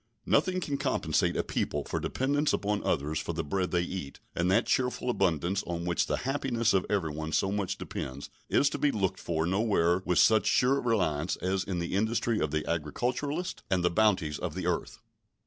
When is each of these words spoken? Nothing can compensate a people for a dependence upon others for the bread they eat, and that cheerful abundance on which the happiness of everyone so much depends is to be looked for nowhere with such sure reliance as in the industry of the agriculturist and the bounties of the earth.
Nothing 0.25 0.59
can 0.59 0.79
compensate 0.79 1.37
a 1.37 1.43
people 1.43 1.83
for 1.85 1.97
a 1.97 2.01
dependence 2.01 2.53
upon 2.53 2.83
others 2.83 3.19
for 3.19 3.33
the 3.33 3.43
bread 3.43 3.69
they 3.69 3.83
eat, 3.83 4.19
and 4.35 4.49
that 4.49 4.65
cheerful 4.65 5.11
abundance 5.11 5.61
on 5.67 5.85
which 5.85 6.07
the 6.07 6.15
happiness 6.25 6.73
of 6.73 6.87
everyone 6.89 7.31
so 7.33 7.51
much 7.51 7.77
depends 7.77 8.31
is 8.49 8.67
to 8.71 8.79
be 8.79 8.89
looked 8.89 9.19
for 9.19 9.45
nowhere 9.45 10.01
with 10.03 10.17
such 10.17 10.47
sure 10.47 10.81
reliance 10.81 11.35
as 11.35 11.63
in 11.63 11.77
the 11.77 11.93
industry 11.93 12.39
of 12.39 12.49
the 12.49 12.67
agriculturist 12.67 13.61
and 13.69 13.83
the 13.85 13.91
bounties 13.91 14.39
of 14.39 14.55
the 14.55 14.65
earth. 14.65 14.97